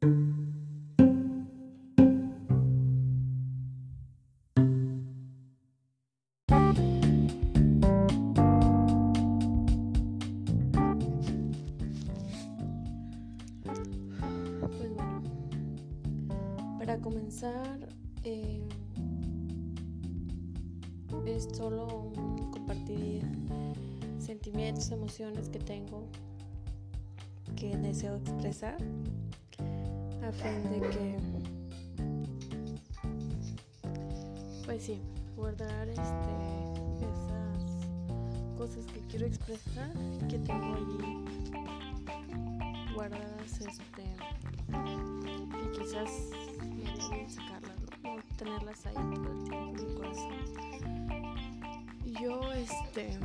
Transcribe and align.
Pues 0.00 0.12
para 16.78 16.98
comenzar, 17.02 17.78
eh, 18.24 18.66
es 21.26 21.46
solo 21.52 22.10
compartir 22.52 23.22
sentimientos, 24.18 24.90
emociones 24.92 25.50
que 25.50 25.58
tengo 25.58 26.06
que 27.54 27.76
deseo 27.76 28.16
expresar 28.16 28.78
a 30.30 30.32
fin 30.32 30.62
de 30.70 30.80
que, 30.90 31.18
pues 34.64 34.84
sí, 34.84 35.02
guardar 35.36 35.88
este, 35.88 36.34
esas 37.00 37.64
cosas 38.56 38.86
que 38.92 39.00
quiero 39.08 39.26
expresar 39.26 39.92
que 40.28 40.38
tengo 40.38 40.74
allí 40.76 41.24
guardadas 42.94 43.60
este 43.60 44.04
y 45.64 45.78
quizás 45.78 46.10
me 46.60 47.16
bien 47.16 47.28
sacarlas 47.28 47.80
no 48.04 48.22
tenerlas 48.36 48.86
ahí 48.86 48.94
todo 48.94 49.32
el 49.32 49.44
tiempo 49.48 49.56
en 49.56 49.88
mi 49.88 49.94
corazón. 49.96 50.34
Yo 52.20 52.52
este 52.52 53.18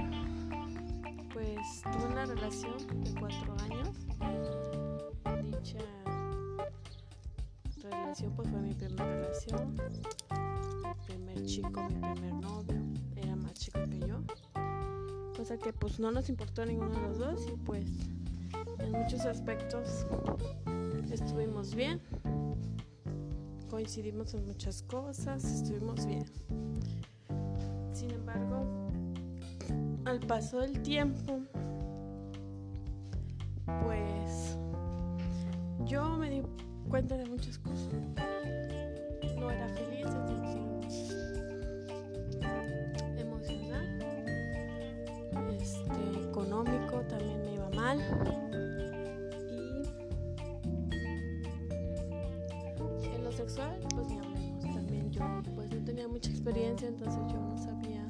pues 1.32 1.84
tuve 1.84 2.06
una 2.06 2.26
relación 2.26 2.78
de 3.04 3.12
cuatro 3.20 3.54
años 3.60 3.65
pues 8.24 8.50
fue 8.50 8.62
mi 8.62 8.74
primera 8.74 9.06
relación. 9.06 9.76
Mi 9.76 11.06
primer 11.06 11.46
chico 11.46 11.84
mi 11.90 12.14
primer 12.14 12.34
novio 12.34 12.82
era 13.16 13.36
más 13.36 13.54
chico 13.56 13.80
que 13.90 14.00
yo. 14.00 14.24
Cosa 15.36 15.58
que 15.58 15.74
pues 15.74 16.00
no 16.00 16.12
nos 16.12 16.30
importó 16.30 16.66
ninguno 16.66 16.92
de 16.92 17.02
los 17.02 17.18
dos 17.20 17.46
y 17.54 17.58
pues 17.58 17.86
en 18.80 18.92
muchos 18.92 19.26
aspectos 19.26 20.06
estuvimos 21.12 21.76
bien, 21.76 22.00
coincidimos 23.70 24.34
en 24.34 24.46
muchas 24.46 24.84
cosas, 24.84 25.44
estuvimos 25.44 26.06
bien. 26.06 26.26
Sin 27.92 28.12
embargo, 28.12 28.90
al 30.06 30.22
paso 30.22 30.60
del 30.60 30.82
tiempo, 30.82 31.42
pues 33.84 34.58
yo 35.86 36.18
me 36.18 36.30
di 36.30 36.42
cuenta 36.90 37.18
de 37.18 37.26
muchas 37.26 37.60
cosas. 37.60 37.90
No 39.38 39.52
era 39.52 39.68
feliz 39.70 40.06
en 40.06 40.92
sentido 40.92 42.48
emocional, 43.18 44.00
este, 45.60 46.30
económico 46.30 47.02
también 47.10 47.42
me 47.44 47.56
iba 47.56 47.70
mal. 47.72 48.00
sexual, 53.36 53.78
pues 53.94 54.08
ni 54.08 54.18
hablemos. 54.18 54.64
También 54.64 55.12
yo 55.12 55.22
pues 55.56 55.70
no 55.70 55.84
tenía 55.84 56.08
mucha 56.08 56.30
experiencia, 56.30 56.88
entonces 56.88 57.20
yo 57.32 57.40
no 57.40 57.58
sabía 57.58 58.06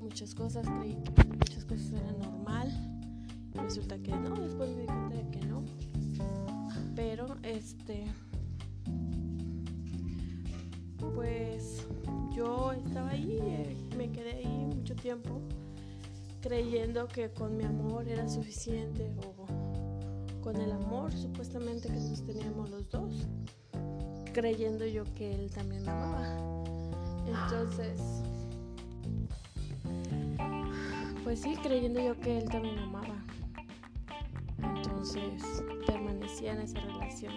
muchas 0.00 0.34
cosas, 0.34 0.66
creí 0.66 0.96
que 1.14 1.24
muchas 1.24 1.64
cosas 1.64 1.92
eran 1.92 2.18
normal. 2.18 2.72
Y 3.54 3.58
resulta 3.58 3.98
que 3.98 4.12
no, 4.12 4.34
después 4.34 4.74
me 4.74 4.82
di 4.82 4.86
cuenta 4.86 5.16
de 5.16 5.30
que 5.30 5.46
no. 5.46 5.62
Pero 6.96 7.36
este 7.42 8.04
pues 11.14 11.86
yo 12.32 12.72
estaba 12.72 13.10
ahí, 13.10 13.88
me 13.96 14.10
quedé 14.10 14.32
ahí 14.38 14.66
mucho 14.66 14.96
tiempo 14.96 15.40
creyendo 16.40 17.06
que 17.08 17.30
con 17.30 17.56
mi 17.56 17.64
amor 17.64 18.08
era 18.08 18.28
suficiente 18.28 19.10
o 19.24 19.46
con 20.42 20.56
el 20.56 20.72
amor 20.72 21.12
supuestamente 21.12 21.88
que 21.88 21.94
nos 21.94 22.24
teníamos 22.24 22.70
los 22.70 22.88
dos 22.90 23.26
creyendo 24.36 24.84
yo 24.84 25.02
que 25.14 25.34
él 25.34 25.50
también 25.50 25.82
me 25.82 25.90
amaba. 25.90 26.36
Entonces, 27.26 27.98
pues 31.24 31.40
sí, 31.40 31.56
creyendo 31.62 32.00
yo 32.00 32.20
que 32.20 32.36
él 32.36 32.44
también 32.50 32.74
me 32.74 32.82
amaba. 32.82 33.15
Entonces, 35.14 35.62
permanecía 35.86 36.52
en 36.52 36.60
esa 36.62 36.80
relación. 36.80 37.32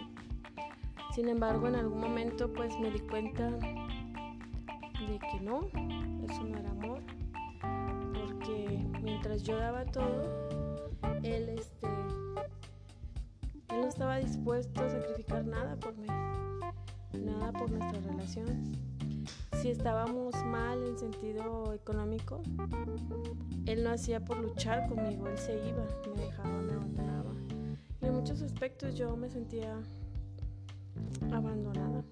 Sin 1.13 1.29
embargo, 1.29 1.67
en 1.67 1.75
algún 1.75 1.99
momento 1.99 2.51
pues 2.51 2.77
me 2.79 2.89
di 2.89 2.99
cuenta 2.99 3.49
de 3.49 5.19
que 5.19 5.39
no, 5.41 5.67
eso 6.27 6.43
no 6.43 6.57
era 6.57 6.71
amor. 6.71 7.01
Porque 8.13 8.83
mientras 9.01 9.43
yo 9.43 9.57
daba 9.57 9.85
todo, 9.85 10.89
él 11.23 11.49
este 11.49 11.87
él 13.69 13.81
no 13.81 13.87
estaba 13.87 14.17
dispuesto 14.17 14.81
a 14.81 14.89
sacrificar 14.89 15.45
nada 15.45 15.75
por 15.75 15.95
mí 15.95 16.07
nada 17.13 17.51
por 17.51 17.69
nuestra 17.71 18.01
relación. 18.01 18.71
Si 19.61 19.69
estábamos 19.69 20.33
mal 20.45 20.83
en 20.85 20.97
sentido 20.97 21.73
económico, 21.73 22.41
él 23.65 23.83
no 23.83 23.91
hacía 23.91 24.23
por 24.23 24.39
luchar 24.39 24.87
conmigo, 24.87 25.27
él 25.27 25.37
se 25.37 25.53
iba, 25.67 25.85
me 26.15 26.21
dejaba, 26.21 26.61
me 26.61 26.73
abandonaba. 26.73 27.33
En 28.01 28.13
muchos 28.13 28.41
aspectos 28.41 28.95
yo 28.95 29.15
me 29.17 29.29
sentía 29.29 29.81
abandonada. 31.31 32.03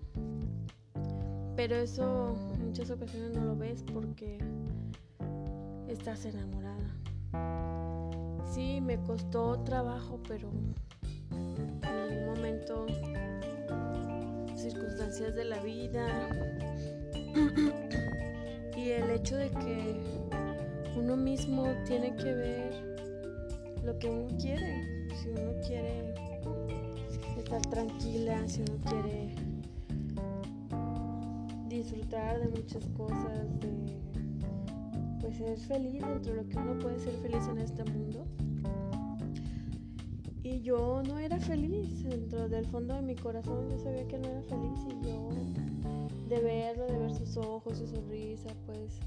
Pero 1.56 1.75
eso 1.75 2.36
en 2.53 2.68
muchas 2.68 2.92
ocasiones 2.92 3.36
no 3.36 3.46
lo 3.46 3.56
ves 3.56 3.84
porque 3.94 4.38
estás 5.88 6.25
enamorada. 6.25 6.92
Sí, 8.53 8.80
me 8.81 9.02
costó 9.02 9.59
trabajo, 9.64 10.20
pero 10.28 10.50
en 11.31 11.86
algún 11.86 12.25
momento 12.36 12.86
circunstancias 14.56 15.36
de 15.36 15.46
la 15.46 15.59
vida 15.62 16.08
y 18.75 18.92
el 18.92 19.09
hecho 19.12 19.36
de 19.36 19.50
que 19.50 20.02
uno 20.98 21.16
mismo 21.16 21.66
tiene 21.86 22.16
que 22.16 22.34
ver 22.34 22.97
lo 23.84 23.98
que 24.00 24.10
uno 24.10 24.28
quiere. 24.38 25.08
Si 25.16 25.30
uno 25.30 25.54
quiere 25.66 26.14
estar 27.38 27.62
tranquila, 27.62 28.48
si 28.48 28.62
uno 28.62 28.78
quiere 28.90 29.36
disfrutar 31.68 32.40
de 32.40 32.48
muchas 32.50 32.86
cosas, 32.98 33.60
de 33.60 33.98
pues 35.22 35.38
ser 35.38 35.58
feliz 35.58 36.02
dentro 36.02 36.34
de 36.34 36.44
lo 36.44 36.50
que 36.50 36.58
uno 36.58 36.80
puede 36.80 37.00
ser 37.00 37.14
feliz 37.16 37.48
en 37.48 37.58
este 37.58 37.84
mundo 37.86 38.26
y 40.48 40.62
yo 40.62 41.04
no 41.06 41.20
era 41.20 41.38
feliz, 41.40 42.04
dentro 42.04 42.48
del 42.48 42.66
fondo 42.68 42.94
de 42.94 43.02
mi 43.02 43.16
corazón 43.16 43.70
yo 43.70 43.78
sabía 43.80 44.08
que 44.08 44.18
no 44.18 44.30
era 44.30 44.42
feliz 44.44 44.80
y 44.86 45.06
yo 45.06 45.30
de 46.30 46.40
verlo, 46.40 46.86
de 46.86 46.98
ver 46.98 47.14
sus 47.14 47.36
ojos, 47.36 47.78
su 47.78 47.86
sonrisa, 47.86 48.50
pues 48.66 49.00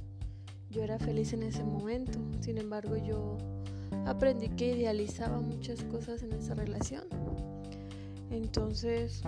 yo 0.71 0.83
era 0.83 0.99
feliz 0.99 1.33
en 1.33 1.43
ese 1.43 1.65
momento. 1.65 2.19
Sin 2.41 2.59
embargo, 2.59 2.95
yo 2.97 3.39
aprendí 4.11 4.49
que 4.49 4.77
idealizaba 4.77 5.41
muchas 5.41 5.85
cosas 5.85 6.23
en 6.25 6.33
esa 6.33 6.55
relación. 6.55 7.05
Entonces 8.31 9.23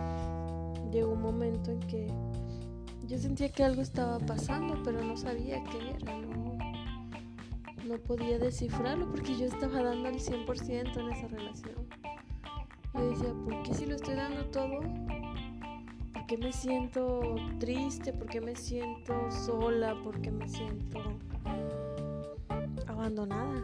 llegó 0.90 1.12
un 1.12 1.22
momento 1.22 1.70
en 1.70 1.80
que 1.80 2.08
yo 3.06 3.18
sentía 3.18 3.48
que 3.50 3.62
algo 3.62 3.80
estaba 3.80 4.18
pasando, 4.18 4.80
pero 4.82 5.02
no 5.02 5.16
sabía 5.16 5.62
qué 5.64 5.78
era, 5.90 6.18
no, 7.86 7.98
podía 7.98 8.38
descifrarlo 8.38 9.08
porque 9.10 9.36
yo 9.36 9.46
estaba 9.46 9.82
dando 9.82 10.08
el 10.08 10.16
100% 10.16 10.96
en 10.96 11.12
esa 11.12 11.28
relación. 11.28 11.88
Yo 12.94 13.10
decía, 13.10 13.34
¿por 13.44 13.62
qué 13.62 13.74
si 13.74 13.86
lo 13.86 13.94
estoy 13.94 14.14
dando 14.14 14.46
todo? 14.46 14.80
¿Por 16.12 16.26
qué 16.26 16.38
me 16.38 16.52
siento 16.52 17.36
triste? 17.58 18.12
¿Por 18.12 18.28
qué 18.28 18.40
me 18.40 18.56
siento 18.56 19.30
sola? 19.30 19.94
¿Por 20.02 20.20
qué 20.20 20.30
me 20.30 20.48
siento 20.48 20.98
abandonada? 22.86 23.62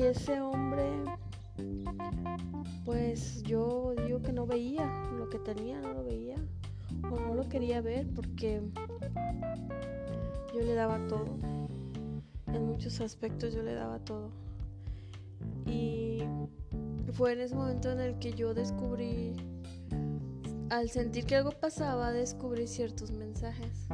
Y 0.00 0.04
ese 0.04 0.40
hombre, 0.40 1.04
pues 2.86 3.42
yo 3.42 3.92
digo 4.06 4.22
que 4.22 4.32
no 4.32 4.46
veía 4.46 4.86
lo 5.18 5.28
que 5.28 5.38
tenía, 5.38 5.78
no 5.78 5.92
lo 5.92 6.02
veía 6.02 6.36
o 7.02 7.20
no 7.20 7.34
lo 7.34 7.46
quería 7.50 7.82
ver 7.82 8.06
porque 8.14 8.62
yo 10.54 10.60
le 10.60 10.72
daba 10.72 11.06
todo. 11.06 11.26
En 12.46 12.64
muchos 12.64 13.02
aspectos 13.02 13.52
yo 13.52 13.62
le 13.62 13.74
daba 13.74 13.98
todo. 13.98 14.30
Y 15.66 16.22
fue 17.12 17.34
en 17.34 17.40
ese 17.40 17.54
momento 17.54 17.92
en 17.92 18.00
el 18.00 18.18
que 18.18 18.32
yo 18.32 18.54
descubrí, 18.54 19.34
al 20.70 20.88
sentir 20.88 21.26
que 21.26 21.36
algo 21.36 21.50
pasaba, 21.50 22.10
descubrí 22.10 22.66
ciertos 22.68 23.10
mensajes 23.10 23.86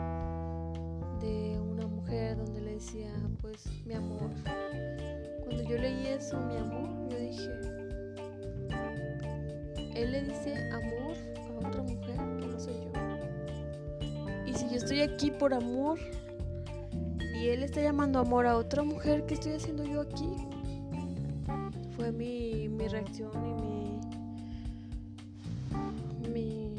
de 1.21 1.59
una 1.61 1.89
mujer 1.89 2.37
donde 2.37 2.61
le 2.61 2.75
decía, 2.75 3.13
pues, 3.41 3.67
mi 3.85 3.95
amor. 3.95 4.31
Cuando 5.47 5.63
yo 5.63 5.79
leí 5.79 6.09
eso, 6.09 6.39
mi 6.41 6.57
amor, 6.57 6.91
yo 7.09 7.19
dije, 7.19 7.49
él 9.95 10.11
le 10.11 10.25
dice 10.25 10.57
amor 10.73 11.15
a 11.37 11.41
otra 11.69 11.85
mujer 11.85 12.17
que 12.41 12.47
no 12.49 12.59
soy 12.59 12.75
yo. 12.75 12.91
Y 14.45 14.53
si 14.55 14.69
yo 14.69 14.75
estoy 14.75 15.03
aquí 15.03 15.31
por 15.31 15.55
amor 15.55 16.01
y 17.41 17.47
él 17.47 17.63
está 17.63 17.81
llamando 17.81 18.19
amor 18.19 18.45
a 18.45 18.57
otra 18.57 18.83
mujer, 18.83 19.25
¿qué 19.27 19.35
estoy 19.35 19.53
haciendo 19.53 19.85
yo 19.85 20.01
aquí? 20.01 20.35
Fue 21.95 22.11
mi, 22.11 22.69
mi 22.69 22.89
reacción 22.89 23.31
y 23.47 23.55
mi, 26.29 26.31
mi 26.33 26.73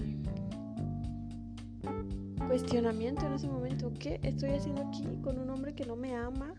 cuestionamiento 2.49 3.25
en 3.27 3.33
ese 3.33 3.47
momento. 3.47 3.93
¿Qué 3.97 4.19
estoy 4.23 4.49
haciendo 4.49 4.81
aquí 4.81 5.05
con 5.23 5.39
un 5.39 5.49
hombre 5.51 5.73
que 5.73 5.85
no 5.85 5.95
me 5.95 6.13
ama? 6.13 6.53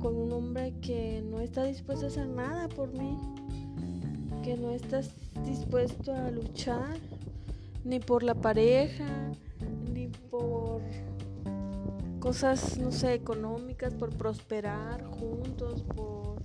Con 0.00 0.16
un 0.16 0.32
hombre 0.32 0.74
que 0.80 1.22
no 1.22 1.40
está 1.40 1.64
dispuesto 1.64 2.06
a 2.06 2.08
hacer 2.08 2.26
nada 2.26 2.68
por 2.68 2.92
mí 2.92 3.18
que 4.42 4.56
no 4.56 4.70
estás 4.70 5.14
dispuesto 5.44 6.14
a 6.14 6.30
luchar 6.30 6.96
ni 7.84 8.00
por 8.00 8.22
la 8.22 8.34
pareja, 8.34 9.32
ni 9.92 10.08
por 10.08 10.80
cosas, 12.20 12.78
no 12.78 12.92
sé, 12.92 13.14
económicas, 13.14 13.94
por 13.94 14.10
prosperar 14.16 15.04
juntos, 15.04 15.82
por 15.82 16.36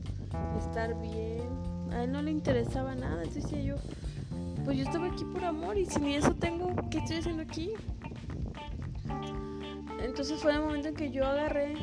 estar 0.57 0.99
bien. 0.99 1.47
A 1.91 2.03
él 2.03 2.11
no 2.11 2.21
le 2.21 2.31
interesaba 2.31 2.95
nada, 2.95 3.23
entonces 3.23 3.43
decía 3.43 3.61
yo, 3.61 3.75
pues 4.63 4.77
yo 4.77 4.83
estaba 4.83 5.07
aquí 5.07 5.23
por 5.25 5.43
amor 5.43 5.77
y 5.77 5.85
si 5.85 5.99
ni 5.99 6.15
eso 6.15 6.33
tengo, 6.35 6.73
¿qué 6.89 6.99
estoy 6.99 7.17
haciendo 7.17 7.43
aquí? 7.43 7.71
Entonces 10.01 10.41
fue 10.41 10.53
el 10.53 10.61
momento 10.61 10.89
en 10.89 10.95
que 10.95 11.11
yo 11.11 11.25
agarré 11.25 11.75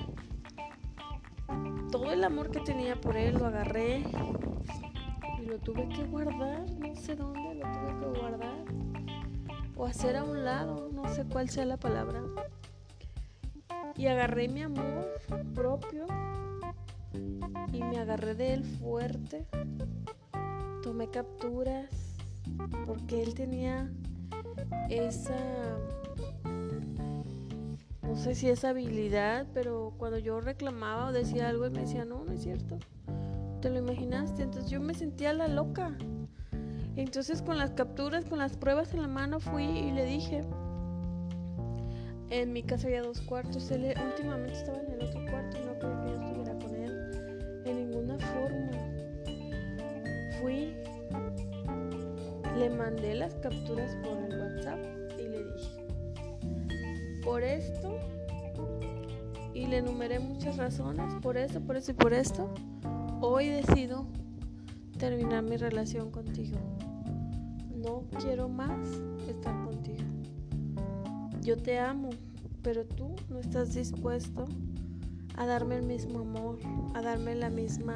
todo 2.02 2.12
el 2.12 2.24
amor 2.24 2.50
que 2.50 2.60
tenía 2.60 3.00
por 3.00 3.16
él, 3.16 3.34
lo 3.38 3.46
agarré 3.46 4.02
lo 5.46 5.58
tuve 5.58 5.88
que 5.88 6.04
guardar, 6.04 6.64
no 6.78 6.96
sé 6.96 7.14
dónde, 7.14 7.54
lo 7.54 7.70
tuve 7.70 8.00
que 8.00 8.20
guardar 8.20 8.64
o 9.76 9.86
hacer 9.86 10.16
a 10.16 10.24
un 10.24 10.44
lado, 10.44 10.88
no 10.92 11.06
sé 11.14 11.24
cuál 11.24 11.48
sea 11.50 11.64
la 11.64 11.76
palabra. 11.76 12.22
Y 13.96 14.06
agarré 14.06 14.48
mi 14.48 14.62
amor 14.62 15.06
propio 15.54 16.06
y 17.72 17.82
me 17.82 17.98
agarré 17.98 18.34
de 18.34 18.54
él 18.54 18.64
fuerte. 18.64 19.46
Tomé 20.82 21.08
capturas 21.08 21.90
porque 22.86 23.22
él 23.22 23.34
tenía 23.34 23.90
esa, 24.88 25.36
no 28.02 28.16
sé 28.16 28.34
si 28.34 28.48
esa 28.48 28.70
habilidad, 28.70 29.46
pero 29.54 29.94
cuando 29.98 30.18
yo 30.18 30.40
reclamaba 30.40 31.08
o 31.08 31.12
decía 31.12 31.48
algo, 31.48 31.64
él 31.64 31.72
me 31.72 31.80
decía, 31.80 32.04
no, 32.04 32.24
no 32.24 32.32
es 32.32 32.42
cierto 32.42 32.78
te 33.62 33.70
lo 33.70 33.78
imaginaste. 33.78 34.42
Entonces 34.42 34.70
yo 34.70 34.80
me 34.80 34.92
sentía 34.92 35.32
la 35.32 35.48
loca. 35.48 35.96
Entonces 36.96 37.40
con 37.40 37.56
las 37.56 37.70
capturas, 37.70 38.26
con 38.26 38.38
las 38.38 38.58
pruebas 38.58 38.92
en 38.92 39.00
la 39.00 39.08
mano 39.08 39.40
fui 39.40 39.64
y 39.64 39.92
le 39.92 40.04
dije, 40.04 40.42
en 42.28 42.52
mi 42.52 42.62
casa 42.62 42.88
había 42.88 43.02
dos 43.02 43.22
cuartos, 43.22 43.70
él 43.70 43.94
últimamente 44.04 44.58
estaba 44.58 44.78
en 44.78 44.92
el 44.92 45.02
otro 45.02 45.24
cuarto 45.30 45.56
y 45.56 45.64
no 45.64 45.78
quería 45.78 45.98
que 46.02 46.06
yo 46.06 46.14
estuviera 46.20 46.58
con 46.58 46.74
él 46.74 47.62
en 47.64 47.76
ninguna 47.76 48.18
forma. 48.18 48.70
Fui, 50.40 50.74
le 52.58 52.68
mandé 52.68 53.14
las 53.14 53.34
capturas 53.36 53.96
por 54.02 54.18
el 54.18 54.41
por 57.24 57.42
esto, 57.42 57.96
y 59.54 59.66
le 59.66 59.78
enumeré 59.78 60.18
muchas 60.18 60.56
razones, 60.56 61.14
por 61.22 61.36
eso, 61.36 61.60
por 61.60 61.76
eso 61.76 61.90
y 61.92 61.94
por 61.94 62.12
esto 62.12 62.52
Hoy 63.24 63.46
decido 63.46 64.04
terminar 64.98 65.44
mi 65.44 65.56
relación 65.56 66.10
contigo. 66.10 66.58
No 67.76 68.02
quiero 68.20 68.48
más 68.48 68.84
estar 69.28 69.64
contigo. 69.64 70.02
Yo 71.40 71.56
te 71.56 71.78
amo, 71.78 72.10
pero 72.62 72.84
tú 72.84 73.14
no 73.28 73.38
estás 73.38 73.74
dispuesto 73.74 74.44
a 75.36 75.46
darme 75.46 75.76
el 75.76 75.84
mismo 75.84 76.18
amor, 76.18 76.58
a 76.94 77.00
darme 77.00 77.36
la 77.36 77.48
misma 77.48 77.94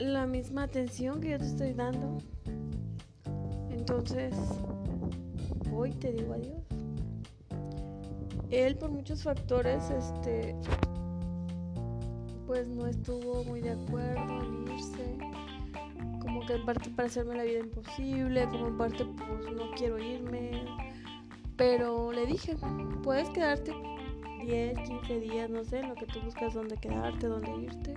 la 0.00 0.26
misma 0.26 0.64
atención 0.64 1.20
que 1.20 1.30
yo 1.30 1.38
te 1.38 1.46
estoy 1.46 1.74
dando. 1.74 2.18
Entonces, 3.70 4.34
hoy 5.74 5.92
te 5.92 6.12
digo 6.12 6.34
adiós. 6.34 6.62
Él 8.50 8.76
por 8.76 8.90
muchos 8.90 9.22
factores 9.22 9.90
este 9.90 10.54
pues 12.46 12.68
no 12.68 12.86
estuvo 12.86 13.44
muy 13.44 13.62
de 13.62 13.70
acuerdo 13.70 14.42
en 14.42 14.72
irse. 14.72 15.16
Como 16.20 16.44
que 16.44 16.54
en 16.54 16.64
parte 16.64 16.90
para 16.90 17.08
hacerme 17.08 17.36
la 17.36 17.44
vida 17.44 17.60
imposible, 17.60 18.46
como 18.48 18.68
en 18.68 18.76
parte 18.76 19.04
pues 19.04 19.56
no 19.56 19.70
quiero 19.76 19.98
irme. 19.98 20.64
Pero 21.56 22.12
le 22.12 22.26
dije, 22.26 22.56
puedes 23.02 23.28
quedarte 23.30 23.72
10, 24.44 24.78
15 24.80 25.20
días, 25.20 25.50
no 25.50 25.64
sé, 25.64 25.82
lo 25.82 25.94
que 25.94 26.06
tú 26.06 26.20
buscas 26.20 26.54
dónde 26.54 26.76
quedarte, 26.76 27.26
dónde 27.26 27.50
irte. 27.56 27.94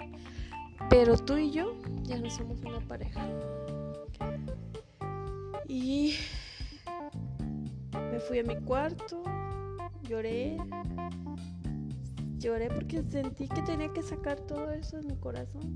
Pero 0.89 1.17
tú 1.17 1.37
y 1.37 1.51
yo 1.51 1.75
ya 2.03 2.17
no 2.17 2.29
somos 2.29 2.61
una 2.61 2.79
pareja. 2.79 3.27
Y 5.67 6.13
me 8.15 8.21
fui 8.21 8.39
a 8.39 8.43
mi 8.43 8.55
cuarto, 8.61 9.23
lloré, 10.07 10.55
Lloré 12.37 12.69
porque 12.69 13.03
sentí 13.03 13.45
que 13.49 13.61
tenía 13.63 13.91
que 13.91 14.01
sacar 14.01 14.39
todo 14.39 14.71
eso 14.71 14.97
de 14.97 15.03
mi 15.03 15.15
corazón. 15.17 15.73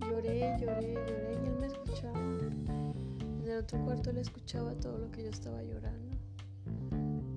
Lloré, 0.00 0.58
lloré, 0.60 0.92
lloré 0.92 1.38
y 1.42 1.46
él 1.46 1.56
me 1.58 1.66
escuchaba. 1.68 2.18
En 2.20 3.42
el 3.46 3.58
otro 3.60 3.82
cuarto 3.82 4.12
le 4.12 4.20
escuchaba 4.20 4.74
todo 4.74 4.98
lo 4.98 5.10
que 5.10 5.22
yo 5.22 5.30
estaba 5.30 5.62
llorando. 5.62 6.18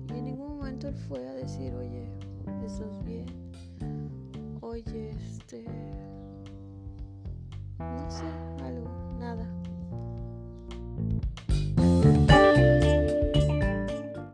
Y 0.08 0.18
en 0.18 0.24
ningún 0.24 0.58
momento 0.58 0.88
él 0.88 0.96
fue 1.08 1.26
a 1.26 1.32
decir, 1.32 1.72
oye, 1.74 2.06
¿estás 2.66 3.02
bien? 3.02 3.26
Oye, 4.60 5.10
este... 5.10 5.64
No 7.78 8.10
sé, 8.10 8.24